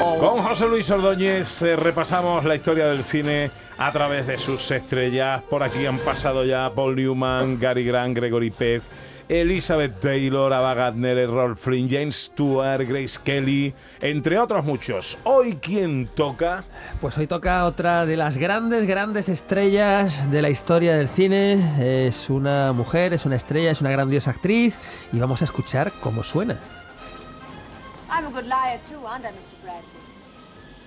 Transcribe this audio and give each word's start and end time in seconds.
Con 0.00 0.42
José 0.42 0.66
Luis 0.66 0.90
Ordóñez 0.90 1.60
eh, 1.60 1.76
repasamos 1.76 2.46
la 2.46 2.54
historia 2.54 2.86
del 2.86 3.04
cine 3.04 3.50
a 3.76 3.92
través 3.92 4.26
de 4.26 4.38
sus 4.38 4.70
estrellas. 4.70 5.42
Por 5.42 5.62
aquí 5.62 5.84
han 5.84 5.98
pasado 5.98 6.42
ya 6.46 6.72
Paul 6.74 6.96
Newman, 6.96 7.58
Gary 7.60 7.84
Grant, 7.84 8.16
Gregory 8.16 8.50
Peck, 8.50 8.82
Elizabeth 9.28 10.00
Taylor, 10.00 10.54
Ava 10.54 10.72
Gardner, 10.72 11.18
Errol 11.18 11.54
Flynn, 11.54 11.90
James 11.90 12.16
Stewart, 12.16 12.80
Grace 12.88 13.20
Kelly, 13.22 13.74
entre 14.00 14.38
otros 14.38 14.64
muchos. 14.64 15.18
Hoy, 15.24 15.58
¿quién 15.60 16.08
toca? 16.14 16.64
Pues 17.02 17.18
hoy 17.18 17.26
toca 17.26 17.66
otra 17.66 18.06
de 18.06 18.16
las 18.16 18.38
grandes, 18.38 18.86
grandes 18.86 19.28
estrellas 19.28 20.30
de 20.30 20.40
la 20.40 20.48
historia 20.48 20.96
del 20.96 21.08
cine. 21.08 22.06
Es 22.06 22.30
una 22.30 22.72
mujer, 22.72 23.12
es 23.12 23.26
una 23.26 23.36
estrella, 23.36 23.70
es 23.70 23.82
una 23.82 23.90
grandiosa 23.90 24.30
actriz 24.30 24.74
y 25.12 25.18
vamos 25.18 25.42
a 25.42 25.44
escuchar 25.44 25.92
cómo 26.00 26.24
suena. 26.24 26.58
I'm 28.10 28.26
a 28.26 28.30
good 28.30 28.46
liar 28.46 28.80
too, 28.88 28.98
aren't 29.06 29.24
I, 29.24 29.30
Mr. 29.30 29.60
Bradley? 29.62 29.88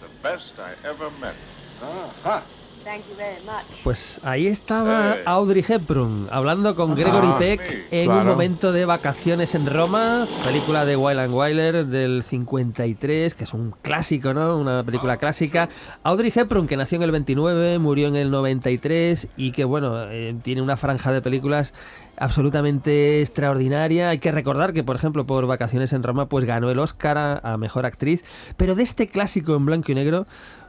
The 0.02 0.10
best 0.22 0.54
I 0.60 0.74
ever 0.88 1.10
met. 1.10 1.36
Uh-huh. 1.82 2.42
Thank 2.84 3.08
you 3.10 3.16
very 3.16 3.42
much. 3.46 3.82
Pues 3.84 4.20
ahí 4.24 4.48
estaba 4.48 5.16
Eh. 5.16 5.24
Audrey 5.26 5.64
Hepburn 5.68 6.28
hablando 6.32 6.76
con 6.76 6.96
Gregory 6.96 7.28
Ah, 7.32 7.36
Peck 7.40 7.62
sí, 7.62 7.84
en 7.92 8.12
un 8.12 8.26
momento 8.26 8.72
de 8.74 8.86
vacaciones 8.86 9.56
en 9.56 9.66
Roma, 9.68 10.28
película 10.44 10.84
de 10.84 10.98
Wild 10.98 11.20
and 11.20 11.34
Wyler 11.34 11.86
del 11.86 12.24
53, 12.24 13.36
que 13.36 13.44
es 13.46 13.54
un 13.54 13.74
clásico, 13.82 14.34
¿no? 14.34 14.58
Una 14.58 14.84
película 14.84 15.18
clásica. 15.18 15.70
Audrey 16.04 16.32
Hepburn, 16.36 16.68
que 16.68 16.76
nació 16.76 16.98
en 16.98 17.04
el 17.04 17.12
29, 17.12 17.80
murió 17.80 18.08
en 18.10 18.16
el 18.18 18.32
93 18.32 19.30
y 19.38 19.52
que, 19.52 19.64
bueno, 19.64 20.04
eh, 20.10 20.36
tiene 20.42 20.62
una 20.62 20.76
franja 20.76 21.12
de 21.14 21.22
películas 21.22 21.74
absolutamente 22.18 23.22
extraordinaria. 23.22 24.10
Hay 24.10 24.20
que 24.20 24.32
recordar 24.32 24.74
que, 24.74 24.84
por 24.84 24.96
ejemplo, 24.96 25.26
por 25.26 25.46
Vacaciones 25.48 25.94
en 25.94 26.04
Roma, 26.04 26.28
pues 26.28 26.46
ganó 26.46 26.70
el 26.70 26.80
Oscar 26.80 27.18
a, 27.18 27.38
a 27.38 27.58
Mejor 27.58 27.86
Actriz. 27.86 28.24
Pero 28.58 28.76
de 28.76 28.84
este 28.84 29.08
clásico 29.08 29.56
en 29.56 29.66
blanco 29.66 29.92
y 29.92 29.96
negro, 29.96 30.26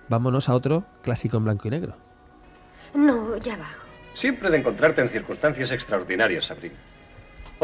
vámonos 0.09 0.49
a 0.49 0.55
otro 0.55 0.85
clásico 1.03 1.37
en 1.37 1.45
blanco 1.45 1.69
y 1.69 1.71
negro. 1.71 1.95
No, 2.95 3.37
ya 3.39 3.57
va. 3.57 3.69
Siempre 4.15 4.51
de 4.51 4.59
encontrarte 4.59 5.01
en 5.01 5.09
circunstancias 5.09 5.73
extraordinarias, 5.73 6.47
Sabrina. 6.47 6.77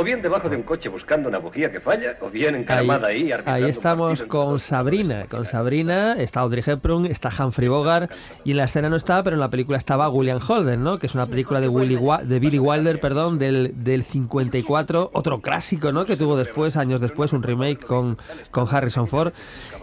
O 0.01 0.03
bien 0.03 0.23
debajo 0.23 0.49
de 0.49 0.57
un 0.57 0.63
coche 0.63 0.89
buscando 0.89 1.29
una 1.29 1.37
bujía 1.37 1.71
que 1.71 1.79
falla, 1.79 2.17
o 2.23 2.31
bien 2.31 2.55
encaramada 2.55 3.09
ahí, 3.09 3.31
Ahí, 3.33 3.43
ahí 3.45 3.65
estamos 3.65 4.23
con 4.23 4.59
Sabrina. 4.59 5.27
Con 5.29 5.45
Sabrina 5.45 6.15
está 6.15 6.41
Audrey 6.41 6.65
Hepburn, 6.67 7.05
está 7.05 7.29
Humphrey 7.29 7.69
Bogart 7.69 8.11
y 8.43 8.53
en 8.53 8.57
la 8.57 8.65
escena 8.65 8.89
no 8.89 8.97
estaba, 8.97 9.23
pero 9.25 9.37
en 9.37 9.41
la 9.41 9.51
película 9.51 9.77
estaba 9.77 10.09
William 10.09 10.39
Holden, 10.41 10.83
¿no? 10.83 10.99
Que 10.99 11.07
es 11.07 11.15
una 11.15 11.27
película 11.27 11.61
de, 11.61 11.69
Willy 11.69 11.99
de 12.23 12.41
Billy 12.41 12.59
Wilder, 12.59 12.99
perdón, 12.99 13.39
del, 13.39 13.75
del 13.85 14.03
54, 14.03 15.11
otro 15.13 15.43
clásico, 15.43 15.93
¿no? 15.93 16.07
Que 16.07 16.17
tuvo 16.17 16.39
después, 16.39 16.79
años 16.79 17.03
después, 17.03 17.35
un 17.35 17.43
remake 17.43 17.85
con, 17.85 18.17
con 18.51 18.75
Harrison 18.75 19.07
Ford. 19.07 19.35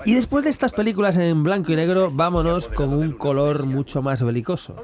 Y 0.03 0.15
después 0.15 0.43
de 0.43 0.49
estas 0.49 0.71
películas 0.71 1.15
en 1.17 1.43
blanco 1.43 1.71
y 1.73 1.75
negro, 1.75 2.09
vámonos 2.11 2.69
con 2.69 2.91
un 2.91 3.11
color 3.11 3.67
mucho 3.67 4.01
más 4.01 4.23
belicoso. 4.23 4.75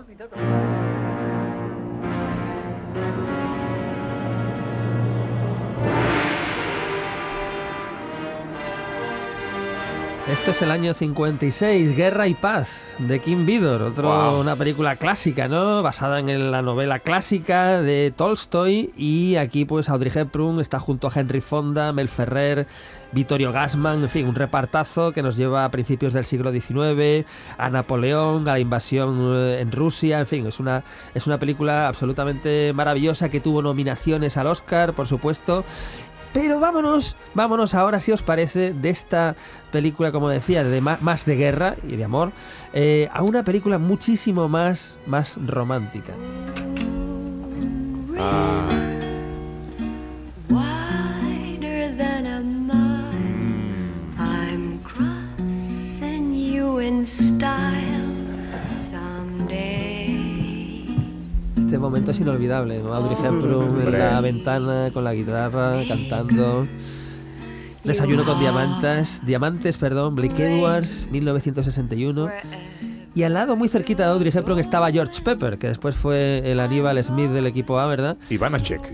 Esto 10.27 10.51
es 10.51 10.61
el 10.61 10.71
año 10.71 10.93
56, 10.93 11.97
Guerra 11.97 12.27
y 12.29 12.33
Paz, 12.33 12.69
de 12.97 13.19
Kim 13.19 13.45
Vidor, 13.45 13.81
otro, 13.81 14.07
Wow. 14.07 14.39
una 14.39 14.55
película 14.55 14.95
clásica, 14.95 15.49
¿no? 15.49 15.83
Basada 15.83 16.19
en 16.19 16.49
la 16.49 16.61
novela 16.61 16.99
clásica 16.99 17.81
de 17.81 18.13
Tolstoy. 18.15 18.93
Y 18.95 19.35
aquí, 19.35 19.65
pues, 19.65 19.89
Audrey 19.89 20.13
Hepburn 20.15 20.61
está 20.61 20.79
junto 20.79 21.09
a 21.09 21.11
Henry 21.13 21.41
Fonda, 21.41 21.91
Mel 21.91 22.07
Ferrer, 22.07 22.67
Vittorio 23.11 23.51
Gassman, 23.51 24.01
en 24.01 24.09
fin, 24.09 24.25
un 24.25 24.35
repartazo 24.35 25.11
que 25.11 25.21
nos 25.21 25.35
lleva 25.35 25.65
a 25.65 25.71
principios 25.71 26.13
del 26.13 26.25
siglo 26.25 26.53
XIX, 26.53 27.27
a 27.57 27.69
Napoleón, 27.69 28.47
a 28.47 28.53
la 28.53 28.59
invasión 28.59 29.33
eh, 29.35 29.59
en 29.59 29.73
Rusia, 29.73 30.21
en 30.21 30.27
fin, 30.27 30.47
es 30.47 30.57
una, 30.59 30.85
es 31.13 31.27
una 31.27 31.37
película 31.37 31.89
absolutamente 31.89 32.71
maravillosa 32.73 33.27
que 33.27 33.41
tuvo 33.41 33.61
nominaciones 33.61 34.37
al 34.37 34.47
Oscar, 34.47 34.93
por 34.93 35.05
supuesto. 35.05 35.65
Pero 36.33 36.59
vámonos, 36.59 37.15
vámonos 37.33 37.75
ahora, 37.75 37.99
si 37.99 38.11
os 38.11 38.23
parece, 38.23 38.73
de 38.73 38.89
esta 38.89 39.35
película, 39.71 40.11
como 40.11 40.29
decía, 40.29 40.63
de 40.63 40.81
más 40.81 41.25
de 41.25 41.35
guerra 41.35 41.75
y 41.87 41.95
de 41.95 42.03
amor, 42.03 42.31
eh, 42.73 43.07
a 43.13 43.21
una 43.21 43.43
película 43.43 43.77
muchísimo 43.77 44.49
más, 44.49 44.97
más 45.05 45.35
romántica. 45.45 46.13
Wider 48.13 48.72
Este 61.73 61.81
momento 61.81 62.11
es 62.11 62.19
inolvidable, 62.19 62.83
¿no? 62.83 62.93
Audrey 62.93 63.17
Hepburn 63.17 63.81
en 63.81 63.91
la 63.97 64.21
ventana 64.21 64.91
con 64.93 65.03
la 65.03 65.15
guitarra, 65.15 65.81
cantando. 65.87 66.67
Desayuno 67.83 68.23
con 68.25 68.39
diamantes, 68.39 69.21
diamantes, 69.25 69.79
perdón, 69.79 70.13
Blake 70.13 70.53
Edwards, 70.53 71.07
1961. 71.09 72.29
Y 73.15 73.21
al 73.23 73.33
lado, 73.35 73.55
muy 73.55 73.69
cerquita 73.69 74.05
de 74.05 74.09
Audrey 74.11 74.31
Hepburn, 74.33 74.57
estaba 74.57 74.89
George 74.91 75.21
Pepper, 75.21 75.59
que 75.59 75.67
después 75.67 75.93
fue 75.95 76.41
el 76.51 76.59
Aníbal 76.59 77.03
Smith 77.03 77.29
del 77.29 77.45
equipo 77.45 77.77
A, 77.77 77.85
¿verdad? 77.85 78.17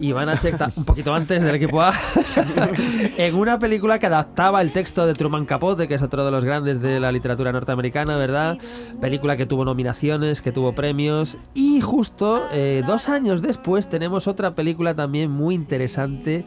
Ivanacek. 0.02 0.58
Ta- 0.58 0.72
un 0.76 0.84
poquito 0.84 1.14
antes 1.14 1.42
del 1.42 1.56
equipo 1.56 1.82
A, 1.82 1.94
en 3.18 3.36
una 3.36 3.60
película 3.60 3.98
que 3.98 4.08
adaptaba 4.08 4.62
el 4.62 4.74
texto 4.74 5.06
de 5.06 5.14
Truman 5.14 5.46
Capote, 5.46 5.88
que 5.88 5.94
es 5.94 6.02
otro 6.02 6.26
de 6.26 6.32
los 6.32 6.44
grandes 6.44 6.82
de 6.82 7.00
la 7.00 7.12
literatura 7.14 7.52
norteamericana, 7.54 8.18
¿verdad? 8.18 8.58
Película 9.00 9.38
que 9.38 9.46
tuvo 9.46 9.64
nominaciones, 9.64 10.42
que 10.42 10.52
tuvo 10.52 10.74
premios. 10.74 11.38
Y 11.54 11.80
justo 11.80 12.44
eh, 12.52 12.84
dos 12.86 13.08
años 13.08 13.42
después 13.42 13.88
tenemos 13.90 14.28
otra 14.28 14.54
película 14.54 14.94
también 14.96 15.32
muy 15.32 15.56
interesante 15.56 16.44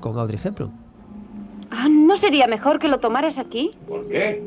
con 0.00 0.18
Audrey 0.18 0.40
Hepburn. 0.42 0.72
Ah, 1.70 1.88
¿No 1.88 2.16
sería 2.16 2.46
mejor 2.46 2.78
que 2.78 2.88
lo 2.88 2.98
tomaras 2.98 3.38
aquí? 3.38 3.70
¿Por 3.86 4.08
qué? 4.08 4.42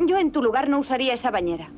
Yo 0.00 0.18
en 0.18 0.32
tu 0.32 0.42
lugar 0.42 0.68
no 0.68 0.78
usaría 0.78 1.14
esa 1.14 1.30
bañera. 1.30 1.68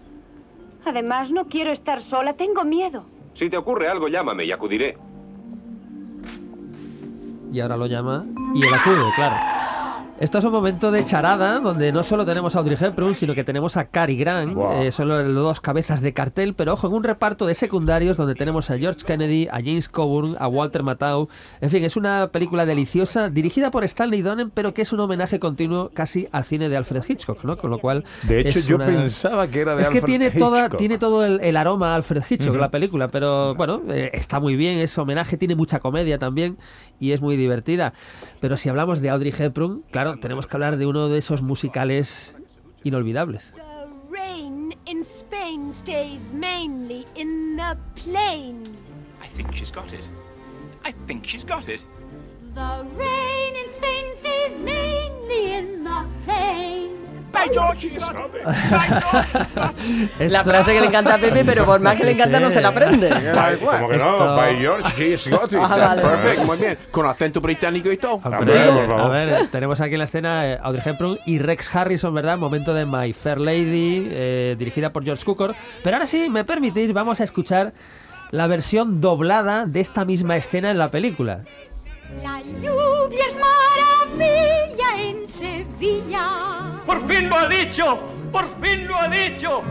Además, 0.84 1.30
no 1.30 1.46
quiero 1.46 1.72
estar 1.72 2.02
sola, 2.02 2.34
tengo 2.34 2.64
miedo. 2.64 3.04
Si 3.34 3.50
te 3.50 3.56
ocurre 3.56 3.88
algo, 3.88 4.08
llámame 4.08 4.44
y 4.44 4.52
acudiré. 4.52 4.96
Y 7.52 7.60
ahora 7.60 7.76
lo 7.76 7.86
llama 7.86 8.24
y 8.54 8.66
él 8.66 8.74
acude, 8.74 9.04
claro. 9.14 9.36
Esto 10.20 10.38
es 10.38 10.44
un 10.44 10.52
momento 10.52 10.92
de 10.92 11.02
charada 11.02 11.58
donde 11.58 11.90
no 11.90 12.04
solo 12.04 12.24
tenemos 12.24 12.54
a 12.54 12.60
Audrey 12.60 12.76
Hepburn, 12.80 13.14
sino 13.14 13.34
que 13.34 13.42
tenemos 13.42 13.76
a 13.76 13.86
Cary 13.86 14.16
Grant. 14.16 14.54
Wow. 14.54 14.82
Eh, 14.82 14.92
son 14.92 15.08
los 15.08 15.24
los 15.24 15.34
dos 15.42 15.60
cabezas 15.60 16.00
de 16.02 16.12
cartel, 16.12 16.54
pero 16.54 16.74
ojo, 16.74 16.86
en 16.86 16.92
un 16.92 17.02
reparto 17.02 17.46
de 17.46 17.54
secundarios 17.54 18.16
donde 18.16 18.36
tenemos 18.36 18.70
a 18.70 18.78
George 18.78 19.00
Kennedy, 19.04 19.48
a 19.48 19.56
James 19.56 19.88
Coburn, 19.88 20.36
a 20.38 20.46
Walter 20.46 20.84
Matthau. 20.84 21.28
En 21.60 21.68
fin, 21.68 21.82
es 21.82 21.96
una 21.96 22.28
película 22.30 22.64
deliciosa, 22.64 23.28
dirigida 23.28 23.72
por 23.72 23.82
Stanley 23.82 24.22
Donen, 24.22 24.50
pero 24.50 24.72
que 24.72 24.82
es 24.82 24.92
un 24.92 25.00
homenaje 25.00 25.40
continuo 25.40 25.90
casi 25.92 26.28
al 26.30 26.44
cine 26.44 26.68
de 26.68 26.76
Alfred 26.76 27.02
Hitchcock, 27.08 27.42
¿no? 27.42 27.56
Con 27.58 27.70
lo 27.70 27.80
cual. 27.80 28.04
De 28.22 28.38
hecho, 28.40 28.60
es 28.60 28.66
yo 28.68 28.76
una- 28.76 28.86
pensaba 28.86 29.48
que 29.48 29.62
era 29.62 29.74
de 29.74 29.82
es 29.82 29.88
que 29.88 29.98
Alfred 29.98 30.06
tiene, 30.06 30.30
toda, 30.30 30.60
Hitchcock. 30.66 30.78
tiene 30.78 30.98
todo 30.98 31.24
el, 31.24 31.40
el 31.42 31.56
aroma 31.56 31.92
a 31.92 31.96
Alfred 31.96 32.22
Hitchcock 32.30 32.50
Ujú. 32.52 32.60
la 32.60 32.70
película, 32.70 33.08
pero 33.08 33.56
bueno, 33.56 33.82
eh, 33.90 34.10
está 34.14 34.38
muy 34.38 34.54
bien, 34.54 34.78
es 34.78 34.96
homenaje, 34.96 35.36
tiene 35.36 35.56
mucha 35.56 35.80
comedia 35.80 36.20
también 36.20 36.56
y 37.00 37.10
es 37.10 37.20
muy 37.20 37.36
divertida. 37.36 37.94
Pero 38.40 38.56
si 38.56 38.68
hablamos 38.68 39.00
de 39.00 39.10
Audrey 39.10 39.34
Hepburn, 39.36 39.82
claro, 39.90 40.03
tenemos 40.20 40.46
que 40.46 40.56
hablar 40.56 40.76
de 40.76 40.86
uno 40.86 41.08
de 41.08 41.18
esos 41.18 41.42
musicales 41.42 42.36
inolvidables. 42.82 43.52
The 52.54 52.84
rain 52.92 53.56
in 53.56 53.70
Spain 53.72 54.14
stays 54.22 54.50
mainly 54.60 55.52
in 55.54 55.73
La 60.18 60.44
frase 60.44 60.72
que 60.74 60.80
le 60.80 60.86
encanta 60.86 61.14
a 61.14 61.18
Pepe, 61.18 61.44
pero 61.44 61.64
por 61.64 61.80
más 61.80 61.96
que 61.96 62.04
le 62.04 62.12
encanta 62.12 62.40
no 62.40 62.50
se 62.50 62.60
la 62.60 62.68
aprende. 62.68 63.08
Como 63.08 63.88
que 63.88 63.96
no, 63.96 64.12
Esto- 64.14 64.36
by 64.36 64.58
George, 64.58 65.12
he's 65.12 65.28
got 65.28 65.52
it. 65.52 65.58
Ah, 65.60 65.76
vale. 65.76 66.02
Perfecto, 66.02 66.44
muy 66.44 66.56
bien. 66.56 66.78
Con 66.90 67.06
acento 67.06 67.40
británico 67.40 67.90
y 67.90 67.96
todo. 67.96 68.20
A 68.24 69.08
ver, 69.08 69.48
tenemos 69.48 69.80
aquí 69.80 69.94
en 69.94 69.98
la 69.98 70.04
escena 70.04 70.46
eh, 70.52 70.58
Audrey 70.62 70.82
Hepburn 70.84 71.18
y 71.26 71.38
Rex 71.38 71.74
Harrison, 71.74 72.14
¿verdad? 72.14 72.38
Momento 72.38 72.74
de 72.74 72.86
My 72.86 73.12
Fair 73.12 73.40
Lady, 73.40 74.08
eh, 74.10 74.56
dirigida 74.58 74.92
por 74.92 75.04
George 75.04 75.24
Cukor. 75.24 75.54
Pero 75.82 75.96
ahora 75.96 76.06
sí, 76.06 76.28
me 76.30 76.44
permitís, 76.44 76.92
vamos 76.92 77.20
a 77.20 77.24
escuchar 77.24 77.72
la 78.30 78.46
versión 78.46 79.00
doblada 79.00 79.66
de 79.66 79.80
esta 79.80 80.04
misma 80.04 80.36
escena 80.36 80.70
en 80.70 80.78
la 80.78 80.90
película. 80.90 81.40
La 82.22 82.40
lluvia 82.42 83.24
es 83.28 83.36
maravilla 83.36 85.02
en 85.02 85.28
Sevilla. 85.28 86.63
¡Por 86.86 87.06
fin 87.06 87.28
lo 87.28 87.36
ha 87.36 87.48
dicho! 87.48 87.98
¡Por 88.30 88.46
fin 88.60 88.86
lo 88.86 88.96
ha 88.96 89.08
dicho! 89.08 89.62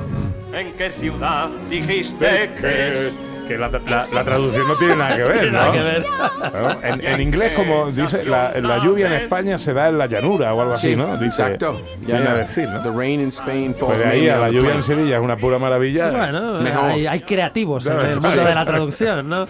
¿En 0.54 0.74
qué 0.74 0.92
ciudad 0.92 1.50
dijiste 1.70 2.54
que 2.60 3.08
es? 3.08 3.33
Que 3.48 3.58
la, 3.58 3.68
la- 3.70 4.08
la 4.12 4.24
traducción 4.24 4.68
no 4.68 4.76
tiene 4.76 4.96
nada 4.96 5.16
que 5.18 5.24
ver, 5.24 5.52
¿no? 5.52 5.72
que 5.72 5.80
ver. 5.80 6.06
Claro, 6.50 6.80
En, 6.84 7.06
en 7.06 7.22
inglés, 7.22 7.52
como 7.54 7.92
dice, 7.92 8.24
la, 8.26 8.54
la 8.62 8.78
lluvia 8.84 9.08
en 9.08 9.14
España 9.14 9.58
se 9.58 9.74
da 9.74 9.90
en 9.90 9.98
la 9.98 10.06
llanura 10.08 10.54
o 10.54 10.62
algo 10.62 10.74
así, 10.74 10.92
Sí, 10.92 10.96
¿no? 10.96 11.18
Dice, 11.18 11.42
exacto. 11.44 11.82
Ya, 12.08 12.16
viene 12.16 12.30
a 12.30 12.34
decir, 12.36 12.70
¿no? 12.70 12.82
The 12.82 12.92
rain 12.92 13.20
in 13.22 13.30
Spain 13.30 13.74
falls 13.76 13.86
Pues 13.94 14.00
de 14.00 14.06
ahí 14.06 14.30
a 14.30 14.38
la 14.38 14.48
the 14.48 14.54
lluvia 14.54 14.74
en 14.76 14.84
Sevilla 14.84 15.18
es 15.18 15.22
una 15.24 15.38
pura 15.38 15.60
maravilla. 15.60 16.10
Bueno, 16.12 16.60
Mejor. 16.62 16.86
hay, 16.92 17.06
hay 17.08 17.20
creativos 17.22 17.86
en 17.88 18.00
el 18.00 18.22
mundo 18.22 18.44
de 18.46 18.56
la 18.56 18.66
traducción, 18.66 19.28
¿no? 19.30 19.46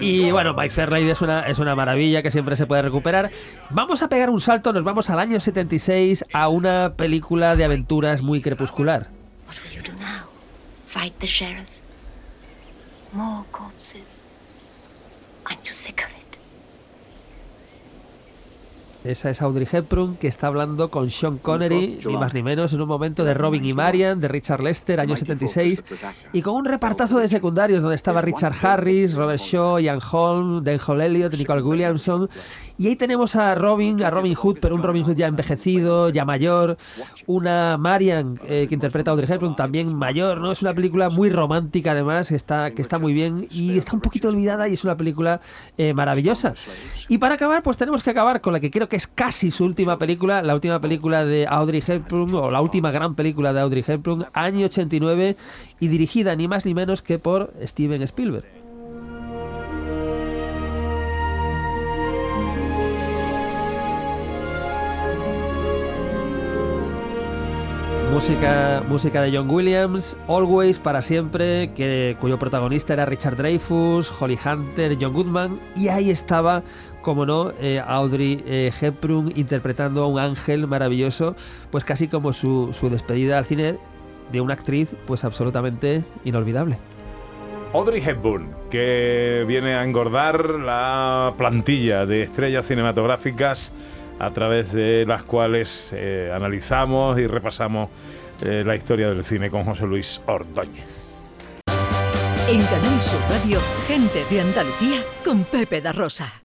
Y 0.00 0.30
bueno, 0.30 0.54
My 0.54 0.68
Fair 0.68 0.90
Lady 0.92 1.10
es 1.10 1.20
una, 1.20 1.40
es 1.46 1.58
una 1.58 1.74
maravilla 1.74 2.22
que 2.22 2.30
siempre 2.30 2.56
se 2.56 2.66
puede 2.66 2.82
recuperar. 2.82 3.30
Vamos 3.70 4.02
a 4.02 4.08
pegar 4.08 4.30
un 4.30 4.40
salto, 4.40 4.72
nos 4.72 4.84
vamos 4.84 5.10
al 5.10 5.18
año 5.18 5.40
76 5.40 6.24
a 6.32 6.48
una 6.48 6.92
película 6.96 7.56
de 7.56 7.64
aventuras 7.64 8.22
muy 8.22 8.40
crepuscular. 8.40 9.08
What 9.48 9.56
will 9.64 9.76
you 9.76 9.82
do 9.82 9.98
now? 9.98 10.26
Fight 10.88 11.14
the 11.18 11.26
sheriff? 11.26 11.68
More 13.12 13.46
corpses? 13.52 14.08
Aren't 15.48 15.66
you 15.68 15.74
sick 15.74 15.91
Esa 19.04 19.30
es 19.30 19.42
Audrey 19.42 19.66
Hepburn 19.70 20.16
que 20.16 20.28
está 20.28 20.46
hablando 20.46 20.88
con 20.88 21.10
Sean 21.10 21.38
Connery, 21.38 21.98
ni 22.06 22.16
más 22.16 22.34
ni 22.34 22.42
menos, 22.44 22.72
en 22.72 22.80
un 22.80 22.86
momento 22.86 23.24
de 23.24 23.34
Robin 23.34 23.64
y 23.64 23.72
Marian, 23.72 24.20
de 24.20 24.28
Richard 24.28 24.62
Lester, 24.62 25.00
año 25.00 25.16
76, 25.16 25.82
y 26.32 26.40
con 26.40 26.54
un 26.54 26.64
repartazo 26.64 27.18
de 27.18 27.26
secundarios 27.26 27.82
donde 27.82 27.96
estaba 27.96 28.22
Richard 28.22 28.54
Harris, 28.62 29.14
Robert 29.14 29.40
Shaw, 29.40 29.80
Ian 29.80 29.98
Holm, 30.08 30.62
Denholm 30.62 31.00
Elliott, 31.00 31.34
Nicole 31.34 31.62
Williamson. 31.62 32.28
Y 32.78 32.88
ahí 32.88 32.96
tenemos 32.96 33.34
a 33.36 33.54
Robin, 33.54 34.02
a 34.02 34.10
Robin 34.10 34.34
Hood, 34.34 34.58
pero 34.60 34.74
un 34.74 34.82
Robin 34.82 35.04
Hood 35.04 35.16
ya 35.16 35.26
envejecido, 35.26 36.08
ya 36.08 36.24
mayor, 36.24 36.78
una 37.26 37.76
Marian 37.78 38.38
eh, 38.46 38.66
que 38.68 38.74
interpreta 38.74 39.10
a 39.10 39.14
Audrey 39.14 39.30
Hepburn 39.30 39.56
también 39.56 39.94
mayor, 39.94 40.40
¿no? 40.40 40.52
Es 40.52 40.62
una 40.62 40.74
película 40.74 41.10
muy 41.10 41.30
romántica 41.30 41.90
además, 41.90 42.28
que 42.28 42.36
está, 42.36 42.70
que 42.70 42.82
está 42.82 42.98
muy 42.98 43.12
bien 43.12 43.48
y 43.50 43.78
está 43.78 43.94
un 43.94 44.00
poquito 44.00 44.28
olvidada 44.28 44.68
y 44.68 44.74
es 44.74 44.84
una 44.84 44.96
película 44.96 45.40
eh, 45.76 45.92
maravillosa. 45.92 46.54
Y 47.08 47.18
para 47.18 47.34
acabar, 47.34 47.62
pues 47.62 47.76
tenemos 47.76 48.02
que 48.02 48.10
acabar 48.10 48.40
con 48.40 48.52
la 48.52 48.60
que 48.60 48.70
creo 48.70 48.88
que 48.92 48.96
es 48.96 49.06
casi 49.06 49.50
su 49.50 49.64
última 49.64 49.98
película, 49.98 50.42
la 50.42 50.52
última 50.52 50.78
película 50.78 51.24
de 51.24 51.46
Audrey 51.46 51.82
Hepburn, 51.86 52.34
o 52.34 52.50
la 52.50 52.60
última 52.60 52.90
gran 52.90 53.14
película 53.14 53.54
de 53.54 53.60
Audrey 53.60 53.82
Hepburn, 53.86 54.26
año 54.34 54.66
89, 54.66 55.34
y 55.80 55.88
dirigida 55.88 56.36
ni 56.36 56.46
más 56.46 56.66
ni 56.66 56.74
menos 56.74 57.00
que 57.00 57.18
por 57.18 57.54
Steven 57.64 58.02
Spielberg. 58.02 58.44
Música, 68.12 68.84
música 68.90 69.22
de 69.22 69.34
John 69.34 69.50
Williams, 69.50 70.18
Always 70.28 70.78
para 70.78 71.00
siempre, 71.00 71.72
que, 71.72 72.14
cuyo 72.20 72.38
protagonista 72.38 72.92
era 72.92 73.06
Richard 73.06 73.38
Dreyfuss, 73.38 74.12
Holly 74.20 74.38
Hunter, 74.44 74.98
John 75.00 75.14
Goodman, 75.14 75.58
y 75.74 75.88
ahí 75.88 76.10
estaba, 76.10 76.62
como 77.02 77.26
no, 77.26 77.52
eh, 77.60 77.82
Audrey 77.84 78.42
eh, 78.46 78.72
Hepburn 78.80 79.32
interpretando 79.36 80.02
a 80.02 80.06
un 80.06 80.18
ángel 80.18 80.66
maravilloso, 80.66 81.36
pues 81.70 81.84
casi 81.84 82.08
como 82.08 82.32
su, 82.32 82.70
su 82.72 82.88
despedida 82.88 83.38
al 83.38 83.44
cine 83.44 83.78
de 84.30 84.40
una 84.40 84.54
actriz 84.54 84.94
pues 85.06 85.24
absolutamente 85.24 86.04
inolvidable. 86.24 86.78
Audrey 87.74 88.02
Hepburn, 88.04 88.54
que 88.70 89.44
viene 89.48 89.74
a 89.74 89.84
engordar 89.84 90.50
la 90.50 91.32
plantilla 91.38 92.04
de 92.04 92.22
estrellas 92.22 92.66
cinematográficas 92.66 93.72
a 94.18 94.30
través 94.30 94.72
de 94.72 95.04
las 95.06 95.22
cuales 95.22 95.90
eh, 95.92 96.30
analizamos 96.34 97.18
y 97.18 97.26
repasamos 97.26 97.88
eh, 98.44 98.62
la 98.64 98.76
historia 98.76 99.08
del 99.08 99.24
cine 99.24 99.50
con 99.50 99.64
José 99.64 99.86
Luis 99.86 100.20
Ordóñez. 100.26 101.34
En 102.48 102.60
Canal 102.60 103.02
Sur 103.02 103.20
Radio, 103.30 103.58
gente 103.86 104.22
de 104.30 104.40
Andalucía 104.40 105.00
con 105.24 105.44
Pepe 105.44 105.80
da 105.80 105.92
Rosa. 105.92 106.32